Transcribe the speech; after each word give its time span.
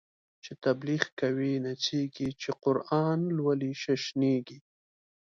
چی 0.43 0.51
تبلیغ 0.63 1.03
کوی 1.19 1.53
نڅیږی، 1.65 2.29
چی 2.41 2.49
قران 2.63 3.19
لولی 3.37 3.71
ششنیږی 3.81 4.59